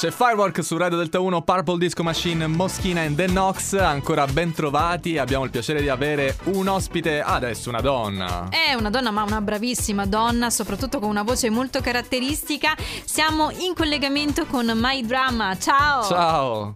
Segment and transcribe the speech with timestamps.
[0.00, 3.74] C'è Firework su Radio Delta 1, Purple Disco Machine, Moschina and The Nox.
[3.74, 5.18] Ancora ben trovati.
[5.18, 8.48] Abbiamo il piacere di avere un ospite adesso, una donna.
[8.48, 12.74] È una donna, ma una bravissima donna, soprattutto con una voce molto caratteristica.
[13.04, 15.54] Siamo in collegamento con My Drama.
[15.58, 16.02] Ciao!
[16.04, 16.74] Ciao!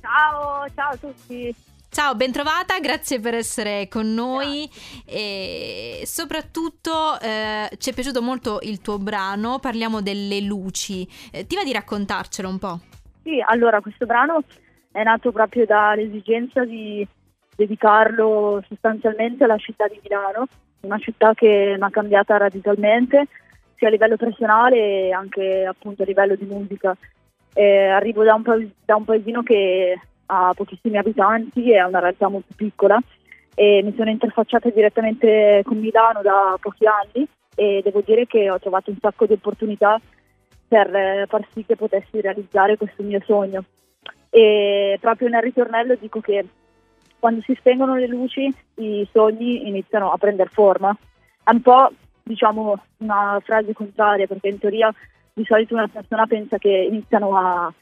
[0.00, 1.54] Ciao, ciao a tutti.
[1.94, 4.68] Ciao, bentrovata, grazie per essere con noi
[5.06, 6.90] e soprattutto
[7.22, 11.06] eh, ci è piaciuto molto il tuo brano, parliamo delle luci.
[11.32, 12.80] Eh, ti va di raccontarcelo un po'?
[13.22, 14.42] Sì, allora questo brano
[14.90, 17.06] è nato proprio dall'esigenza di
[17.54, 20.48] dedicarlo sostanzialmente alla città di Milano,
[20.80, 23.28] una città che mi ha cambiata radicalmente
[23.76, 26.96] sia a livello personale e anche appunto a livello di musica.
[27.52, 29.96] Eh, arrivo da un, pa- da un paesino che
[30.26, 33.00] ha pochissimi abitanti, è una realtà molto piccola
[33.54, 38.58] e mi sono interfacciata direttamente con Milano da pochi anni e devo dire che ho
[38.58, 40.00] trovato un sacco di opportunità
[40.66, 43.64] per eh, far sì che potessi realizzare questo mio sogno.
[44.30, 46.44] E proprio nel ritornello dico che
[47.20, 50.94] quando si spengono le luci i sogni iniziano a prendere forma.
[51.42, 51.90] È un po'
[52.22, 54.92] diciamo una frase contraria perché in teoria
[55.32, 57.72] di solito una persona pensa che iniziano a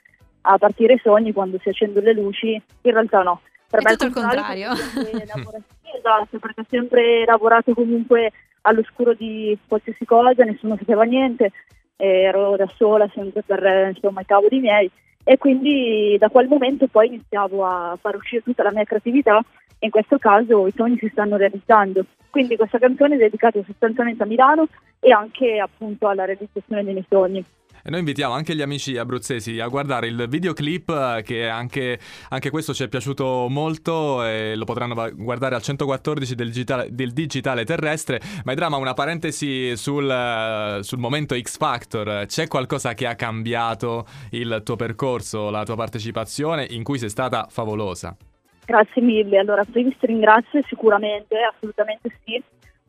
[0.43, 3.41] a partire i sogni quando si accendono le luci, in realtà no.
[3.69, 4.71] Per è tutto il contrario.
[5.97, 11.53] esatto, perché ho sempre lavorato comunque all'oscuro di qualsiasi cosa, nessuno sapeva niente,
[11.97, 14.91] ero da sola sempre per insomma, i cavoli miei
[15.25, 19.39] e quindi da quel momento poi iniziavo a far uscire tutta la mia creatività
[19.79, 22.05] e in questo caso i sogni si stanno realizzando.
[22.31, 24.67] Quindi questa canzone è dedicata sostanzialmente a Milano
[25.01, 27.45] e anche appunto alla realizzazione dei miei sogni.
[27.85, 32.51] E noi invitiamo anche gli amici abruzzesi a guardare il videoclip eh, che anche, anche
[32.51, 37.65] questo ci è piaciuto molto e lo potranno guardare al 114 del digitale, del digitale
[37.65, 38.21] terrestre.
[38.45, 42.27] Ma è drama una parentesi sul, eh, sul momento X Factor.
[42.27, 47.47] C'è qualcosa che ha cambiato il tuo percorso, la tua partecipazione in cui sei stata
[47.51, 48.17] favolosa?
[48.65, 52.41] Grazie mille, allora prima ti ringrazio sicuramente, assolutamente sì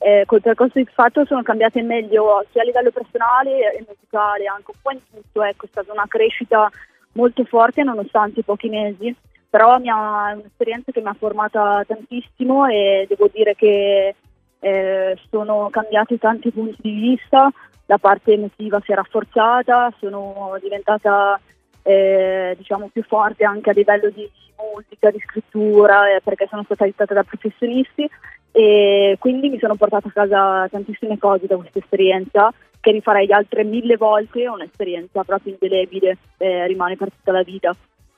[0.04, 4.72] eh, col percorso di fatto sono cambiate meglio sia a livello personale e musicale, anche
[4.74, 6.70] un po' in tutto, ecco, è stata una crescita
[7.14, 9.16] molto forte nonostante i pochi mesi,
[9.50, 14.16] però mia, è un'esperienza che mi ha formata tantissimo e devo dire che
[14.60, 17.50] eh, sono cambiati tanti punti di vista,
[17.86, 21.40] la parte emotiva si è rafforzata, sono diventata
[21.82, 26.84] eh, diciamo più forte anche a livello di musica, di scrittura, eh, perché sono stata
[26.84, 28.10] aiutata da professionisti
[28.52, 33.64] e quindi mi sono portata a casa tantissime cose da questa esperienza che rifarei altre
[33.64, 37.74] mille volte, è un'esperienza proprio indelebile, eh, rimane per tutta la vita.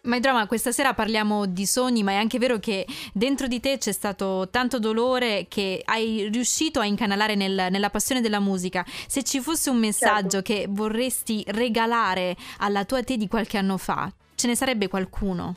[0.05, 3.77] Ma Drama, questa sera parliamo di sogni, ma è anche vero che dentro di te
[3.77, 8.83] c'è stato tanto dolore che hai riuscito a incanalare nel, nella passione della musica.
[8.85, 10.53] Se ci fosse un messaggio certo.
[10.53, 15.55] che vorresti regalare alla tua te di qualche anno fa, ce ne sarebbe qualcuno?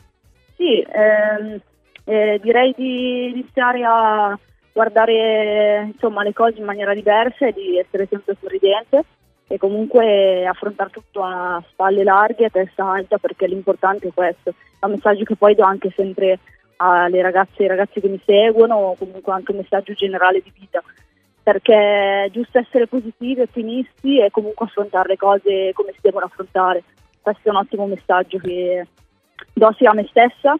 [0.58, 1.60] Sì, ehm,
[2.04, 4.36] eh, direi di iniziare a
[4.72, 9.04] guardare insomma, le cose in maniera diversa e di essere sempre sorridente
[9.46, 14.50] e comunque affrontare tutto a spalle larghe, a testa alta perché l'importante è questo.
[14.80, 16.40] È un messaggio che poi do anche sempre
[16.78, 20.52] alle ragazze e ai ragazzi che mi seguono o comunque anche un messaggio generale di
[20.58, 20.82] vita
[21.40, 26.82] perché è giusto essere positivi, ottimisti e comunque affrontare le cose come si devono affrontare.
[27.22, 28.86] Questo è un ottimo messaggio che
[29.58, 30.56] do sia a me stessa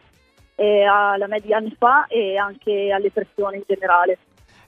[0.59, 4.19] eh, alla me di anni fa e anche alle persone in generale.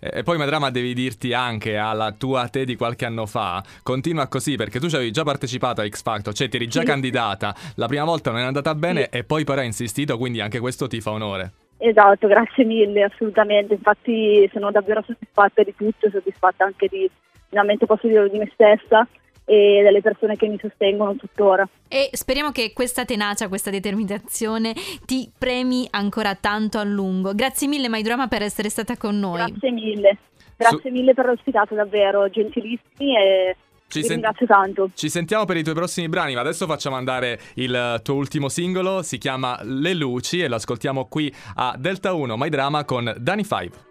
[0.02, 4.56] E poi Madrama devi dirti anche alla tua te di qualche anno fa, continua così
[4.56, 6.86] perché tu ci avevi già partecipato a X Factor, cioè ti eri già sì.
[6.86, 9.18] candidata, la prima volta non è andata bene sì.
[9.18, 11.52] e poi però hai insistito, quindi anche questo ti fa onore.
[11.76, 17.10] Esatto, grazie mille, assolutamente, infatti sono davvero soddisfatta di tutto, soddisfatta anche di,
[17.50, 19.06] finalmente posso dire di me stessa
[19.44, 21.68] e delle persone che mi sostengono tuttora.
[21.88, 24.74] E speriamo che questa tenacia, questa determinazione
[25.04, 27.34] ti premi ancora tanto a lungo.
[27.34, 29.44] Grazie mille Maidrama per essere stata con noi.
[29.44, 30.18] Grazie mille,
[30.56, 33.56] grazie Su- mille per l'ospitato davvero, gentilissimi e
[33.88, 34.90] ci, sen- tanto.
[34.94, 39.02] ci sentiamo per i tuoi prossimi brani, ma adesso facciamo andare il tuo ultimo singolo,
[39.02, 43.42] si chiama Le Luci e lo ascoltiamo qui a Delta 1 My Drama con Danny
[43.44, 43.88] 5.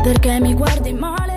[0.00, 1.27] Perché mi guardi male